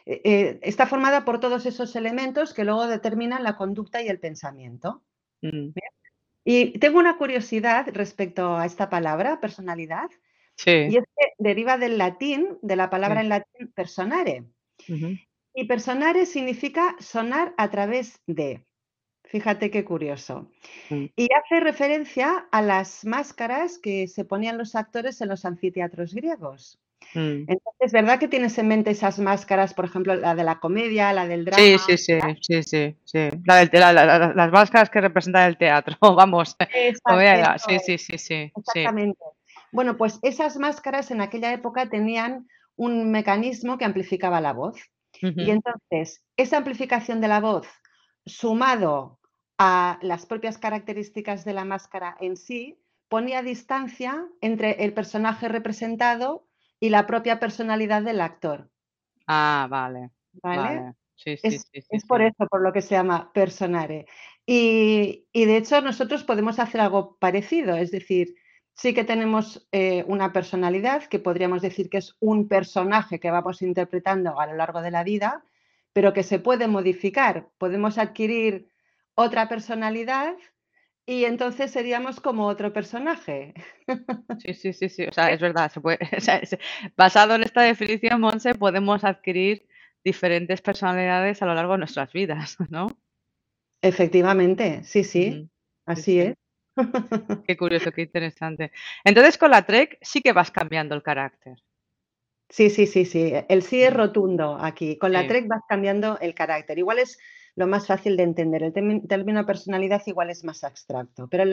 eh, 0.06 0.22
eh, 0.24 0.58
está 0.62 0.86
formada 0.86 1.24
por 1.24 1.40
todos 1.40 1.66
esos 1.66 1.94
elementos 1.96 2.54
que 2.54 2.64
luego 2.64 2.86
determinan 2.86 3.44
la 3.44 3.56
conducta 3.56 4.02
y 4.02 4.08
el 4.08 4.18
pensamiento. 4.18 5.02
Mm. 5.42 5.70
Y 6.44 6.78
tengo 6.78 6.98
una 6.98 7.18
curiosidad 7.18 7.88
respecto 7.92 8.56
a 8.56 8.64
esta 8.64 8.88
palabra, 8.88 9.40
personalidad, 9.40 10.08
y 10.66 10.96
es 10.96 11.04
que 11.16 11.26
deriva 11.38 11.78
del 11.78 11.98
latín, 11.98 12.58
de 12.62 12.76
la 12.76 12.90
palabra 12.90 13.20
en 13.20 13.28
latín 13.28 13.70
personare. 13.74 14.44
Y 15.54 15.64
personare 15.66 16.26
significa 16.26 16.96
sonar 17.00 17.54
a 17.56 17.70
través 17.70 18.22
de. 18.26 18.64
Fíjate 19.24 19.70
qué 19.70 19.84
curioso. 19.84 20.50
Mm. 20.88 21.06
Y 21.14 21.28
hace 21.34 21.60
referencia 21.60 22.48
a 22.50 22.62
las 22.62 23.04
máscaras 23.04 23.78
que 23.78 24.08
se 24.08 24.24
ponían 24.24 24.56
los 24.56 24.74
actores 24.74 25.20
en 25.20 25.28
los 25.28 25.44
anfiteatros 25.44 26.14
griegos. 26.14 26.80
Mm. 27.14 27.44
Entonces, 27.48 27.92
¿verdad 27.92 28.18
que 28.18 28.28
tienes 28.28 28.58
en 28.58 28.68
mente 28.68 28.90
esas 28.90 29.18
máscaras, 29.18 29.72
por 29.74 29.86
ejemplo, 29.86 30.14
la 30.14 30.34
de 30.34 30.44
la 30.44 30.60
comedia, 30.60 31.12
la 31.12 31.26
del 31.26 31.44
drama? 31.44 31.62
Sí, 31.62 31.78
sí, 31.78 31.96
sí, 31.96 32.18
sí, 32.40 32.62
sí, 32.62 32.96
sí. 33.04 33.28
La 33.44 33.56
del 33.56 33.70
la 33.72 33.92
la 33.92 34.04
la 34.06 34.34
las 34.34 34.52
máscaras 34.52 34.90
que 34.90 35.00
representan 35.00 35.48
el 35.48 35.56
teatro, 35.56 35.96
vamos, 36.16 36.56
Exacto, 36.58 37.68
sí, 37.68 37.78
sí, 37.78 37.98
sí, 37.98 37.98
sí, 37.98 38.18
sí. 38.18 38.52
Exactamente. 38.56 39.20
Bueno, 39.72 39.96
pues 39.96 40.18
esas 40.22 40.58
máscaras 40.58 41.10
en 41.10 41.20
aquella 41.20 41.52
época 41.52 41.88
tenían 41.88 42.46
un 42.76 43.10
mecanismo 43.10 43.76
que 43.76 43.84
amplificaba 43.84 44.40
la 44.40 44.52
voz. 44.52 44.76
Y 45.20 45.50
entonces, 45.50 46.22
esa 46.36 46.58
amplificación 46.58 47.20
de 47.20 47.26
la 47.26 47.40
voz, 47.40 47.66
sumado 48.24 49.18
a 49.58 49.98
las 50.00 50.26
propias 50.26 50.58
características 50.58 51.44
de 51.44 51.54
la 51.54 51.64
máscara 51.64 52.16
en 52.20 52.36
sí, 52.36 52.80
ponía 53.08 53.42
distancia 53.42 54.24
entre 54.40 54.84
el 54.84 54.92
personaje 54.92 55.48
representado 55.48 56.47
y 56.80 56.90
la 56.90 57.06
propia 57.06 57.40
personalidad 57.40 58.02
del 58.02 58.20
actor, 58.20 58.70
Ah, 59.26 59.66
vale, 59.70 60.10
¿vale? 60.42 60.80
vale. 60.80 60.94
Sí, 61.14 61.36
sí, 61.36 61.42
Es 61.48 61.62
sí, 61.72 61.82
es 61.90 62.04
por 62.06 62.22
eso 62.22 62.46
por 62.48 62.62
lo 62.62 62.72
que 62.72 62.82
se 62.82 62.94
llama 62.94 63.32
personare. 63.32 64.06
Y 64.46 65.26
y 65.32 65.44
de 65.46 65.56
hecho 65.58 65.80
nosotros 65.80 66.24
podemos 66.24 66.58
hacer 66.58 66.80
algo 66.80 67.16
parecido, 67.18 67.76
es 67.76 67.90
decir, 67.90 68.34
sí 68.74 68.94
que 68.94 69.04
tenemos, 69.04 69.68
eh, 69.72 70.04
una 70.06 70.32
personalidad 70.32 71.04
que 71.04 71.18
podríamos 71.18 71.62
decir 71.62 71.90
que 71.90 71.98
es 71.98 72.16
un 72.20 72.48
personaje 72.48 73.20
que 73.20 73.30
vamos 73.30 73.62
interpretando 73.62 74.38
a 74.40 74.46
lo 74.46 74.54
largo 74.56 74.80
de 74.82 74.90
la 74.92 75.04
vida, 75.04 75.44
pero 75.92 76.12
que 76.12 76.22
se 76.22 76.38
puede 76.38 76.68
modificar. 76.68 77.50
Podemos 77.58 77.98
adquirir 77.98 78.70
otra 79.14 79.48
personalidad 79.48 80.36
y 81.08 81.24
entonces 81.24 81.70
seríamos 81.70 82.20
como 82.20 82.46
otro 82.46 82.70
personaje. 82.70 83.54
Sí, 84.44 84.52
sí, 84.52 84.72
sí, 84.74 84.88
sí, 84.90 85.06
o 85.06 85.12
sea, 85.12 85.32
es 85.32 85.40
verdad, 85.40 85.72
se 85.72 85.80
puede, 85.80 85.98
o 86.16 86.20
sea, 86.20 86.36
es 86.36 86.56
basado 86.96 87.34
en 87.34 87.42
esta 87.42 87.62
definición, 87.62 88.20
Monse, 88.20 88.54
podemos 88.54 89.02
adquirir 89.04 89.66
diferentes 90.04 90.60
personalidades 90.60 91.40
a 91.40 91.46
lo 91.46 91.54
largo 91.54 91.72
de 91.72 91.78
nuestras 91.78 92.12
vidas, 92.12 92.56
¿no? 92.68 92.88
Efectivamente, 93.80 94.84
sí, 94.84 95.02
sí, 95.02 95.48
así 95.86 96.02
sí. 96.02 96.20
es. 96.20 96.34
Qué 97.46 97.56
curioso, 97.56 97.90
qué 97.90 98.02
interesante. 98.02 98.70
Entonces, 99.02 99.38
con 99.38 99.50
la 99.50 99.64
trek 99.64 99.98
sí 100.02 100.20
que 100.20 100.34
vas 100.34 100.50
cambiando 100.50 100.94
el 100.94 101.02
carácter. 101.02 101.56
Sí, 102.50 102.68
sí, 102.68 102.86
sí, 102.86 103.06
sí. 103.06 103.32
El 103.48 103.62
sí 103.62 103.82
es 103.82 103.92
rotundo 103.92 104.58
aquí. 104.60 104.98
Con 104.98 105.12
la 105.12 105.22
Sí. 105.22 105.28
trek 105.28 105.48
vas 105.48 105.62
cambiando 105.68 106.18
el 106.20 106.34
carácter. 106.34 106.78
Igual 106.78 106.98
es 106.98 107.18
lo 107.58 107.66
más 107.66 107.88
fácil 107.88 108.16
de 108.16 108.22
entender. 108.22 108.62
El 108.62 108.72
término 108.72 109.44
personalidad 109.44 110.00
igual 110.06 110.30
es 110.30 110.44
más 110.44 110.62
abstracto, 110.62 111.26
pero 111.28 111.44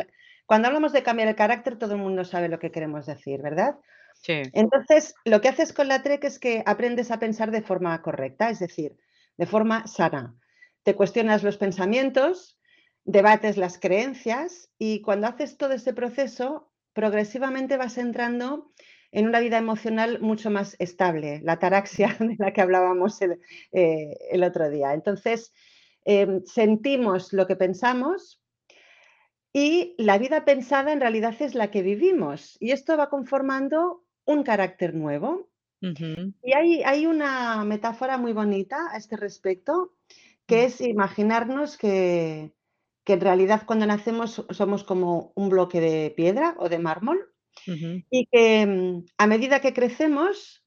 cuando 0.46 0.68
hablamos 0.68 0.94
de 0.94 1.02
cambiar 1.02 1.30
el 1.30 1.36
carácter, 1.36 1.80
todo 1.80 1.96
el 1.96 2.02
mundo 2.02 2.24
sabe 2.24 2.48
lo 2.48 2.60
que 2.60 2.70
queremos 2.70 3.08
decir, 3.08 3.42
¿verdad? 3.42 3.80
Sí. 4.22 4.44
Entonces, 4.54 5.16
lo 5.26 5.42
que 5.42 5.50
haces 5.50 5.74
con 5.74 5.88
la 5.88 6.04
trek 6.04 6.24
es 6.26 6.38
que 6.38 6.62
aprendes 6.68 7.10
a 7.10 7.18
pensar 7.18 7.50
de 7.50 7.64
forma 7.64 8.00
correcta, 8.04 8.52
es 8.52 8.60
decir, 8.60 8.96
de 9.36 9.48
forma 9.48 9.88
sana. 9.88 10.36
Te 10.84 10.94
cuestionas 10.94 11.42
los 11.42 11.58
pensamientos, 11.58 12.60
debates 13.04 13.58
las 13.58 13.80
creencias 13.80 14.70
y 14.78 15.02
cuando 15.02 15.26
haces 15.26 15.58
todo 15.58 15.74
ese 15.74 15.94
proceso, 15.94 16.72
progresivamente 16.94 17.78
vas 17.78 17.98
entrando 17.98 18.72
en 19.12 19.28
una 19.28 19.40
vida 19.40 19.58
emocional 19.58 20.20
mucho 20.22 20.52
más 20.52 20.76
estable, 20.78 21.40
la 21.42 21.54
ataraxia 21.54 22.16
de 22.20 22.36
la 22.38 22.54
que 22.54 22.62
hablábamos 22.62 23.20
el, 23.24 23.40
eh, 23.72 24.16
el 24.30 24.44
otro 24.44 24.70
día. 24.70 24.94
Entonces, 24.94 25.52
em, 26.06 26.44
sentimos 26.46 27.34
lo 27.34 27.48
que 27.48 27.56
pensamos 27.56 28.42
y 29.54 29.96
la 29.98 30.18
vida 30.18 30.44
pensada 30.46 30.92
en 30.92 31.00
realidad 31.00 31.36
es 31.42 31.56
la 31.56 31.72
que 31.72 31.82
vivimos 31.82 32.58
y 32.60 32.72
esto 32.72 32.98
va 32.98 33.10
conformando 33.10 34.06
un 34.26 34.44
carácter 34.44 34.94
nuevo. 34.94 35.50
Y 36.44 36.54
hay 36.54 36.84
hay 36.84 37.08
una 37.08 37.64
metáfora 37.66 38.18
muy 38.18 38.34
bonita 38.34 38.78
a 38.92 38.98
este 38.98 39.18
respecto, 39.18 39.98
que 40.48 40.66
Mm. 40.66 40.66
es 40.66 40.82
imaginarnos 40.82 41.78
que 41.78 42.56
que 43.06 43.14
en 43.14 43.22
realidad 43.22 43.64
cuando 43.68 43.86
nacemos 43.88 44.32
so 44.34 44.48
somos 44.52 44.84
como 44.84 45.34
un 45.36 45.50
bloque 45.50 45.82
de 45.82 46.12
piedra 46.12 46.56
o 46.60 46.70
de 46.70 46.80
mármol 46.80 47.34
y 48.12 48.28
que, 48.32 48.66
mm, 48.68 49.06
a 49.20 49.28
medida 49.28 49.62
que 49.62 49.74
crecemos, 49.74 50.65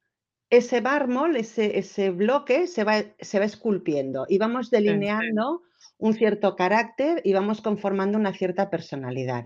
ese 0.50 0.80
mármol, 0.80 1.36
ese 1.36 1.78
ese 1.78 2.10
bloque 2.10 2.66
se 2.66 2.84
va 2.84 3.04
se 3.20 3.38
va 3.38 3.44
esculpiendo 3.44 4.26
y 4.28 4.38
vamos 4.38 4.68
Sí. 4.68 4.76
delineando 4.76 5.62
un 5.98 6.14
cierto 6.14 6.56
carácter 6.56 7.20
y 7.24 7.32
vamos 7.34 7.60
conformando 7.62 8.18
una 8.18 8.32
cierta 8.34 8.70
personalidad. 8.70 9.44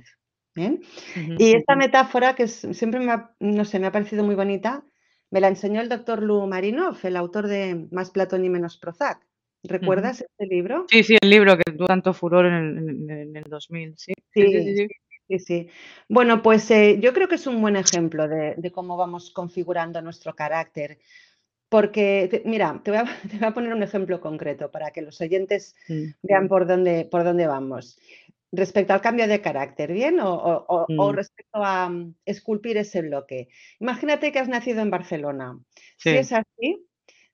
Ujú. 0.57 0.81
Y 1.39 1.55
esta 1.57 1.77
metáfora 1.77 2.35
que 2.35 2.49
siempre 2.49 3.01
me 3.01 3.13
ha 3.13 3.35
no 3.41 3.65
sé, 3.65 3.79
me 3.81 3.87
ha 3.89 3.93
parecido 3.93 4.25
muy 4.25 4.35
bonita, 4.35 4.85
me 5.31 5.41
la 5.41 5.49
enseñó 5.49 5.81
el 5.81 5.89
doctor 5.89 6.23
Lou 6.23 6.47
Marinov, 6.47 6.99
el 7.05 7.17
autor 7.17 7.49
de 7.49 7.89
Más 7.91 8.11
Platón 8.11 8.45
y 8.45 8.51
menos 8.51 8.79
Prozac. 8.79 9.27
¿Recuerdas 9.65 10.23
este 10.23 10.47
libro? 10.47 10.87
Sí, 10.91 11.03
sí, 11.05 11.17
el 11.23 11.31
libro 11.31 11.57
que 11.57 11.73
tuvo 11.73 11.87
tanto 11.87 12.13
furor 12.15 12.47
en 12.47 12.55
el 12.55 12.79
en 12.79 13.11
el 13.11 13.19
en 13.31 13.37
el 13.37 13.45
2000, 13.45 13.95
sí. 13.97 14.13
Sí, 14.35 14.43
sí, 14.51 14.77
sí, 14.77 14.89
Sí, 15.33 15.39
sí. 15.39 15.69
Bueno, 16.09 16.43
pues, 16.43 16.71
eh, 16.71 16.99
yo 17.01 17.15
creo 17.15 17.27
que 17.27 17.37
es 17.37 17.47
un 17.47 17.63
buen 17.63 17.77
ejemplo 17.77 18.29
de 18.29 18.55
de 18.57 18.71
cómo 18.71 18.99
vamos 18.99 19.31
configurando 19.31 20.03
nuestro 20.03 20.35
carácter, 20.35 20.99
porque 21.71 22.43
mira, 22.45 22.81
te 22.85 22.91
voy 22.91 23.01
a 23.01 23.05
te 23.31 23.39
voy 23.39 23.49
a 23.49 23.55
poner 23.55 23.73
un 23.73 23.83
ejemplo 23.83 24.21
concreto 24.21 24.71
para 24.71 24.91
que 24.91 25.01
los 25.01 25.21
oyentes 25.23 25.75
vean 26.23 26.49
por 26.49 26.67
dónde 26.67 27.07
por 27.11 27.25
dónde 27.25 27.47
vamos. 27.47 27.99
Respecto 28.55 28.93
al 28.93 29.01
cambio 29.01 29.27
de 29.27 29.41
carácter, 29.41 29.91
¿bien? 29.93 30.21
O 30.21 30.35
o 30.35 30.67
o 30.69 30.87
o 30.99 31.13
respecto 31.13 31.65
a, 31.65 31.89
mm, 31.89 32.15
esculpir 32.27 32.77
ese 32.77 33.01
bloque. 33.01 33.49
Imagínate 33.81 34.33
que 34.33 34.39
has 34.39 34.49
nacido 34.49 34.83
en 34.83 34.91
Barcelona. 34.91 35.59
Si 35.97 36.11
es 36.11 36.33
así, 36.35 36.87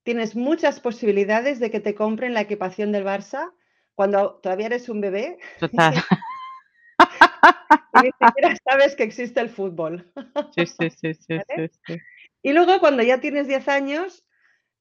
tienes 0.05 0.37
muchas 0.37 0.79
posibilidades 0.79 1.59
de 1.59 1.73
que 1.73 1.81
te 1.81 1.97
compren 1.97 2.35
la 2.35 2.43
equipación 2.43 2.93
del 2.93 3.05
Barça 3.05 3.51
cuando 3.97 4.35
todavía 4.37 4.67
eres 4.67 4.89
un 4.89 5.01
bebé 5.01 5.39
Total. 5.59 5.95
y 7.95 8.07
ni 8.07 8.11
siquiera 8.27 8.57
sabes 8.65 8.97
que 8.97 9.03
existe 9.05 9.41
el 9.41 9.49
fútbol, 9.49 10.11
Sí, 10.55 10.67
sí, 10.67 10.91
sí, 10.91 11.15
sí, 11.15 11.37
¿vale? 11.49 11.69
sí, 11.69 11.81
sí. 11.87 11.99
Y 12.43 12.53
luego 12.53 12.79
cuando 12.81 13.03
ya 13.03 13.21
tienes 13.21 13.49
10 13.49 13.69
años, 13.69 14.27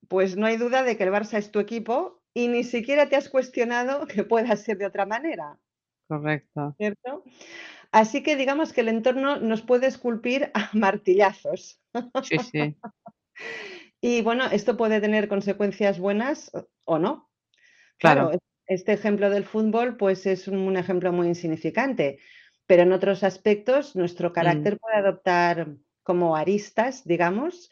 pues 0.07 0.37
no 0.37 0.45
hay 0.45 0.57
duda 0.57 0.83
de 0.83 0.97
que 0.97 1.03
el 1.03 1.11
Barça 1.11 1.37
es 1.37 1.51
tu 1.51 1.59
equipo 1.59 2.21
y 2.33 2.47
ni 2.47 2.63
siquiera 2.63 3.09
te 3.09 3.15
has 3.15 3.29
cuestionado 3.29 4.07
que 4.07 4.23
pueda 4.23 4.55
ser 4.55 4.77
de 4.77 4.85
otra 4.85 5.05
manera, 5.05 5.59
Correcto. 6.07 6.75
¿cierto? 6.77 7.23
Así 7.91 8.21
que 8.21 8.35
digamos 8.35 8.73
que 8.73 8.81
el 8.81 8.89
entorno 8.89 9.39
nos 9.39 9.61
puede 9.61 9.87
esculpir 9.87 10.51
a 10.53 10.69
martillazos. 10.73 11.81
Sí, 12.23 12.37
sí. 12.39 12.77
Y 14.01 14.21
bueno, 14.21 14.45
esto 14.45 14.77
puede 14.77 15.01
tener 15.01 15.27
consecuencias 15.27 15.99
buenas 15.99 16.51
o 16.85 16.99
no. 16.99 17.29
Claro. 17.97 18.29
Claro, 18.29 18.39
este 18.67 18.93
ejemplo 18.93 19.29
del 19.29 19.45
fútbol, 19.45 19.97
pues 19.97 20.25
es 20.25 20.47
un 20.47 20.75
ejemplo 20.77 21.11
muy 21.13 21.27
insignificante, 21.27 22.19
pero 22.67 22.83
en 22.83 22.93
otros 22.93 23.23
aspectos 23.23 23.95
nuestro 23.95 24.31
Mm. 24.31 24.33
carácter 24.33 24.79
puede 24.79 24.97
adoptar 24.97 25.69
como 26.03 26.35
aristas, 26.37 27.05
digamos, 27.05 27.71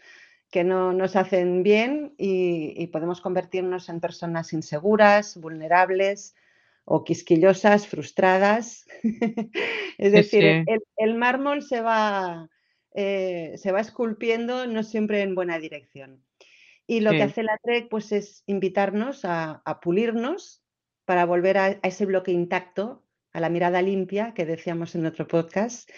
que 0.52 0.64
no 0.64 0.94
nos 0.94 1.16
hacen 1.16 1.64
bien 1.64 2.16
y 2.18 2.74
y 2.82 2.88
podemos 2.88 3.22
convertirnos 3.22 3.90
en 3.90 4.00
personas 4.02 4.54
inseguras, 4.54 5.38
vulnerables 5.38 6.36
o 6.86 7.04
quisquillosas, 7.04 7.88
frustradas. 7.88 8.86
Es 9.98 10.12
decir, 10.14 10.46
el 10.46 10.64
sí. 10.66 10.72
el 10.72 10.82
el 10.98 11.16
mármol 11.16 11.64
se 11.64 11.82
va, 11.82 12.50
eh, 12.94 13.56
se 13.58 13.72
va 13.72 13.82
esculpiendo 13.82 14.68
no 14.68 14.84
siempre 14.84 15.22
en 15.22 15.36
buena 15.36 15.60
dirección. 15.60 16.24
Y 16.88 17.02
lo 17.02 17.16
que 17.16 17.24
hace 17.24 17.44
la 17.44 17.58
trek, 17.64 17.90
pues 17.90 18.12
es 18.14 18.44
invitarnos 18.48 19.26
a 19.26 19.62
a 19.66 19.80
pulirnos 19.82 20.64
para 21.06 21.26
volver 21.26 21.58
a 21.60 21.66
a 21.66 21.88
ese 21.90 22.06
bloque 22.08 22.32
intacto, 22.34 23.05
a 23.36 23.40
la 23.42 23.50
mirada 23.50 23.82
limpia 23.82 24.34
que 24.34 24.46
decíamos 24.46 24.96
en 24.96 25.06
otro 25.06 25.28
podcast. 25.28 25.90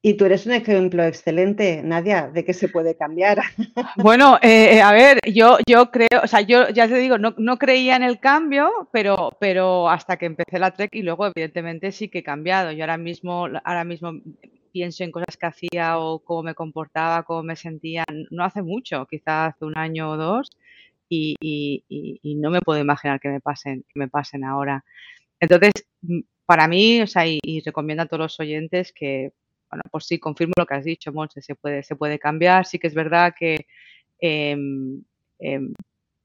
Y 0.00 0.14
tú 0.14 0.26
eres 0.26 0.46
un 0.46 0.52
ejemplo 0.52 1.02
excelente, 1.04 1.82
Nadia, 1.82 2.28
de 2.28 2.44
que 2.44 2.54
se 2.54 2.68
puede 2.68 2.96
cambiar. 2.96 3.40
Bueno, 3.96 4.38
eh 4.42 4.76
eh, 4.76 4.80
a 4.82 4.92
ver, 4.92 5.18
yo 5.26 5.58
yo 5.66 5.90
creo, 5.90 6.22
o 6.22 6.26
sea, 6.26 6.40
yo 6.40 6.68
ya 6.70 6.88
te 6.88 6.96
digo, 6.96 7.18
no 7.18 7.34
no 7.36 7.58
creía 7.58 7.96
en 7.96 8.04
el 8.04 8.20
cambio, 8.20 8.88
pero 8.92 9.36
pero 9.40 9.88
hasta 9.90 10.16
que 10.16 10.26
empecé 10.26 10.58
la 10.58 10.70
trek 10.70 10.94
y 10.94 11.02
luego 11.02 11.26
evidentemente 11.26 11.92
sí 11.92 12.08
que 12.08 12.20
he 12.20 12.22
cambiado. 12.22 12.72
Yo 12.72 12.84
ahora 12.84 12.96
mismo 12.96 13.48
ahora 13.64 13.84
mismo 13.84 14.12
pienso 14.72 15.04
en 15.04 15.10
cosas 15.10 15.36
que 15.36 15.46
hacía 15.46 15.98
o 15.98 16.20
cómo 16.20 16.42
me 16.44 16.54
comportaba, 16.54 17.24
cómo 17.24 17.42
me 17.42 17.56
sentía, 17.56 18.04
no 18.30 18.44
hace 18.44 18.62
mucho, 18.62 19.06
quizás 19.06 19.54
hace 19.54 19.64
un 19.64 19.76
año 19.76 20.10
o 20.10 20.16
2, 20.16 20.50
y 21.08 21.36
y 21.40 22.20
y 22.22 22.34
no 22.36 22.50
me 22.50 22.60
puedo 22.60 22.80
imaginar 22.80 23.20
que 23.20 23.28
me 23.30 23.40
pasen 23.40 23.84
que 23.92 23.98
me 24.00 24.08
pasen 24.08 24.44
ahora. 24.44 24.84
Entonces, 25.40 25.72
para 26.48 26.66
mí, 26.66 27.02
o 27.02 27.06
sea, 27.06 27.26
y 27.26 27.60
recomiendo 27.60 28.04
a 28.04 28.06
todos 28.06 28.20
los 28.22 28.40
oyentes 28.40 28.90
que, 28.94 29.32
bueno, 29.70 29.82
pues 29.90 30.06
sí, 30.06 30.18
confirmo 30.18 30.54
lo 30.56 30.64
que 30.66 30.74
has 30.76 30.84
dicho, 30.84 31.12
Monse, 31.12 31.42
se 31.42 31.54
puede 31.54 31.82
se 31.82 31.94
puede 31.94 32.18
cambiar. 32.18 32.64
Sí 32.66 32.78
que 32.78 32.86
es 32.86 32.94
verdad 32.94 33.34
que, 33.38 33.66
em, 34.20 35.02
em, 35.40 35.74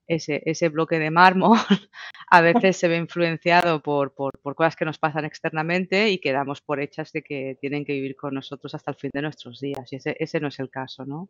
ese, 0.08 0.42
ese 0.46 0.70
bloque 0.70 1.00
de 1.00 1.12
mármol 1.12 1.58
a 2.30 2.42
veces 2.42 2.78
se 2.78 2.88
ve 2.88 2.98
influenciado 2.98 3.82
por, 3.82 4.14
por, 4.16 4.40
por, 4.40 4.56
cosas 4.56 4.76
que 4.78 4.86
nos 4.86 4.98
pasan 4.98 5.26
externamente 5.26 6.10
y 6.10 6.20
quedamos 6.20 6.62
por 6.62 6.80
hechas 6.82 7.12
de 7.12 7.24
que 7.24 7.58
tienen 7.62 7.86
que 7.86 7.94
vivir 7.94 8.16
con 8.16 8.34
nosotros 8.34 8.74
hasta 8.76 8.92
el 8.92 8.98
fin 8.98 9.12
de 9.14 9.24
nuestros 9.24 9.60
días. 9.60 9.92
Y 9.92 9.98
ese, 9.98 10.16
ese 10.20 10.40
no 10.40 10.48
es 10.50 10.60
el 10.60 10.70
caso, 10.70 11.06
¿no? 11.06 11.30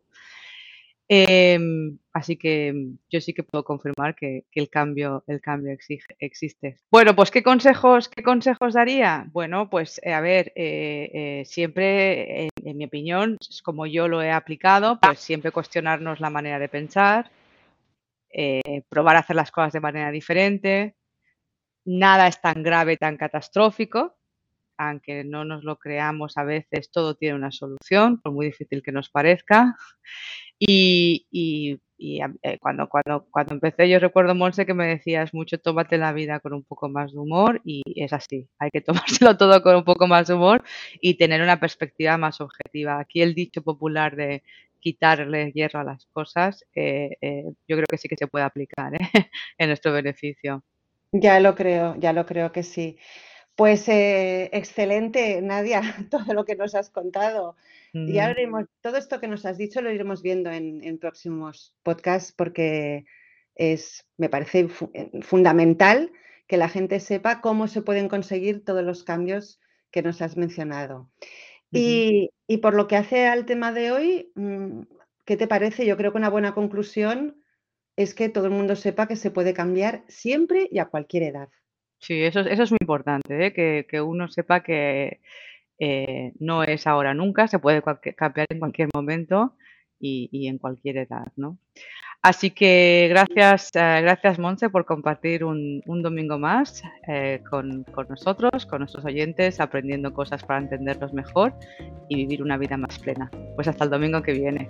Em, 1.06 1.98
así 2.14 2.36
que 2.36 2.72
mm, 2.72 2.98
yo 3.10 3.20
sí 3.20 3.34
que 3.34 3.42
puedo 3.42 3.62
confirmar 3.62 4.14
que, 4.14 4.44
el 4.52 4.70
cambio, 4.70 5.22
el 5.26 5.40
cambio 5.40 5.76
existe. 6.18 6.78
Bueno, 6.90 7.14
pues 7.14 7.30
¿qué 7.30 7.42
consejos, 7.42 8.08
qué 8.08 8.22
consejos 8.22 8.74
daría? 8.74 9.26
Bueno, 9.32 9.68
pues 9.68 10.00
eh, 10.02 10.14
a 10.14 10.20
ver, 10.20 10.52
eh, 10.56 11.10
eh, 11.12 11.44
siempre, 11.44 12.48
en, 12.64 12.78
mi 12.78 12.86
opinión, 12.86 13.36
como 13.62 13.86
yo 13.86 14.08
lo 14.08 14.22
he 14.22 14.30
aplicado, 14.30 14.98
pues 15.00 15.20
siempre 15.20 15.52
cuestionarnos 15.52 16.20
la 16.20 16.30
manera 16.30 16.58
de 16.58 16.68
pensar, 16.68 17.30
probar 18.88 19.16
a 19.16 19.20
hacer 19.20 19.36
las 19.36 19.50
cosas 19.50 19.72
de 19.72 19.80
manera 19.80 20.10
diferente. 20.10 20.96
Nada 21.84 22.26
es 22.28 22.40
tan 22.40 22.62
grave, 22.62 22.96
tan 22.96 23.16
catastrófico, 23.16 24.16
aunque 24.78 25.22
no 25.24 25.44
nos 25.44 25.64
lo 25.64 25.78
creamos 25.78 26.36
a 26.36 26.44
veces, 26.44 26.90
todo 26.90 27.14
tiene 27.14 27.36
una 27.36 27.52
solución, 27.52 28.20
por 28.20 28.32
muy 28.32 28.46
difícil 28.46 28.82
que 28.82 28.92
nos 28.92 29.10
parezca. 29.10 29.76
Y, 30.58 31.26
y, 31.30 31.80
eh, 32.42 32.58
cuando, 32.60 32.88
cuando, 32.88 33.26
cuando 33.30 33.54
empecé, 33.54 33.88
yo 33.88 33.98
recuerdo, 33.98 34.34
Monse, 34.34 34.66
que 34.66 34.74
me 34.74 34.86
decías 34.86 35.32
mucho, 35.32 35.58
tómate 35.58 35.98
la 35.98 36.12
vida 36.12 36.40
con 36.40 36.52
un 36.52 36.64
poco 36.64 36.88
más 36.88 37.12
de 37.12 37.18
humor 37.18 37.60
y 37.64 37.82
es 37.96 38.12
así, 38.12 38.48
hay 38.58 38.70
que 38.70 38.80
tomárselo 39.24 39.36
todo 39.36 39.62
con 39.62 39.76
un 39.76 39.84
poco 39.84 40.06
más 40.06 40.28
de 40.28 40.34
humor 40.34 40.62
y 41.00 41.14
tener 41.14 41.42
una 41.42 41.60
perspectiva 41.60 42.16
más 42.18 42.40
objetiva. 42.40 42.98
Aquí 43.00 43.22
el 43.22 43.34
dicho 43.34 43.62
popular 43.62 44.16
de 44.16 44.42
quitarle 44.80 45.50
hierro 45.52 45.80
a 45.80 45.84
las 45.84 46.06
cosas, 46.06 46.64
eh, 46.74 47.16
eh, 47.22 47.44
yo 47.66 47.76
creo 47.76 47.86
que 47.88 47.96
sí 47.96 48.08
que 48.08 48.16
se 48.16 48.26
puede 48.26 48.44
aplicar 48.44 48.92
en 49.58 49.68
nuestro 49.68 49.92
beneficio. 49.92 50.62
Ya 51.12 51.40
lo 51.40 51.54
creo, 51.54 51.94
ya 51.98 52.12
lo 52.12 52.26
creo 52.26 52.52
que 52.52 52.62
sí. 52.62 52.98
Pues 53.56 53.84
excelente, 53.88 55.40
Nadia, 55.40 55.80
todo 56.10 56.34
lo 56.34 56.44
que 56.44 56.56
nos 56.56 56.74
has 56.74 56.90
contado. 56.90 57.56
Y 57.92 58.18
ahora 58.18 58.32
iremos, 58.32 58.64
todo 58.80 58.96
esto 58.96 59.20
que 59.20 59.28
nos 59.28 59.46
has 59.46 59.56
dicho 59.56 59.80
lo 59.80 59.92
iremos 59.92 60.20
viendo 60.20 60.50
en, 60.50 60.98
próximos 60.98 61.76
podcasts 61.84 62.32
porque 62.32 63.04
es, 63.54 64.04
me 64.16 64.28
parece 64.28 64.68
eh, 64.94 65.10
fundamental 65.22 66.10
que 66.48 66.56
la 66.56 66.68
gente 66.68 66.98
sepa 66.98 67.40
cómo 67.40 67.68
se 67.68 67.82
pueden 67.82 68.08
conseguir 68.08 68.64
todos 68.64 68.82
los 68.82 69.04
cambios 69.04 69.60
que 69.92 70.02
nos 70.02 70.22
has 70.22 70.36
mencionado. 70.36 71.08
y, 71.70 72.30
por 72.60 72.74
lo 72.74 72.88
que 72.88 72.96
hace 72.96 73.28
al 73.28 73.46
tema 73.46 73.72
de 73.72 73.92
hoy, 73.92 74.32
mm, 74.34 74.82
¿qué 75.24 75.36
te 75.36 75.46
parece? 75.46 75.86
Yo 75.86 75.96
creo 75.96 76.10
que 76.10 76.18
una 76.18 76.30
buena 76.30 76.52
conclusión 76.52 77.40
es 77.96 78.14
que 78.14 78.28
todo 78.28 78.46
el 78.46 78.50
mundo 78.50 78.74
sepa 78.74 79.06
que 79.06 79.14
se 79.14 79.30
puede 79.30 79.54
cambiar 79.54 80.04
siempre 80.08 80.68
y 80.70 80.80
a 80.80 80.86
cualquier 80.86 81.22
edad. 81.22 81.48
Sí, 82.04 82.22
eso, 82.22 82.40
eso 82.40 82.62
es 82.64 82.70
muy 82.70 82.78
importante, 82.82 83.46
¿eh? 83.46 83.86
que, 83.88 84.00
uno 84.02 84.28
sepa 84.28 84.62
que 84.62 85.20
eh, 85.78 86.32
no 86.38 86.62
es 86.62 86.86
ahora 86.86 87.14
nunca, 87.14 87.48
se 87.48 87.58
puede 87.58 87.82
cambiar 88.14 88.46
en 88.50 88.58
cualquier 88.58 88.90
momento 88.94 89.56
y, 89.98 90.46
en 90.46 90.58
cualquier 90.58 90.98
edad, 90.98 91.28
¿no? 91.36 91.56
Así 92.20 92.50
que 92.50 93.06
gracias, 93.08 93.70
eh, 93.74 94.00
gracias 94.02 94.38
Monse 94.38 94.68
por 94.68 94.84
compartir 94.84 95.44
un, 95.44 95.82
domingo 95.86 96.38
más 96.38 96.82
con, 97.48 97.86
nosotros, 98.10 98.66
con 98.66 98.80
nuestros 98.80 99.06
oyentes, 99.06 99.58
aprendiendo 99.58 100.12
cosas 100.12 100.44
para 100.44 100.60
entenderlos 100.60 101.14
mejor 101.14 101.54
y 102.10 102.16
vivir 102.16 102.42
una 102.42 102.58
vida 102.58 102.76
más 102.76 102.98
plena. 102.98 103.30
Pues 103.54 103.66
hasta 103.66 103.84
el 103.84 103.90
domingo 103.90 104.22
que 104.22 104.32
viene. 104.32 104.68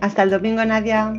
Hasta 0.00 0.22
el 0.22 0.30
domingo, 0.30 0.64
Nadia. 0.64 1.12